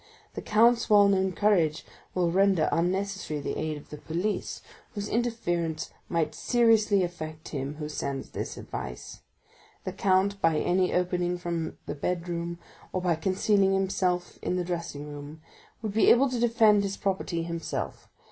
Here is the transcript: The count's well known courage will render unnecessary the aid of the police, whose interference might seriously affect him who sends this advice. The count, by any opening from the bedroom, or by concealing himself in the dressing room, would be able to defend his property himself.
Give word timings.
The 0.33 0.41
count's 0.41 0.89
well 0.89 1.07
known 1.07 1.31
courage 1.33 1.85
will 2.15 2.31
render 2.31 2.69
unnecessary 2.71 3.39
the 3.39 3.55
aid 3.55 3.77
of 3.77 3.91
the 3.91 3.99
police, 3.99 4.63
whose 4.95 5.07
interference 5.07 5.91
might 6.09 6.33
seriously 6.33 7.03
affect 7.03 7.49
him 7.49 7.75
who 7.75 7.87
sends 7.87 8.31
this 8.31 8.57
advice. 8.57 9.21
The 9.83 9.93
count, 9.93 10.41
by 10.41 10.57
any 10.57 10.91
opening 10.91 11.37
from 11.37 11.77
the 11.85 11.93
bedroom, 11.93 12.57
or 12.91 12.99
by 12.99 13.13
concealing 13.13 13.73
himself 13.75 14.39
in 14.41 14.55
the 14.55 14.65
dressing 14.65 15.05
room, 15.07 15.39
would 15.83 15.93
be 15.93 16.09
able 16.09 16.31
to 16.31 16.39
defend 16.39 16.81
his 16.81 16.97
property 16.97 17.43
himself. 17.43 18.09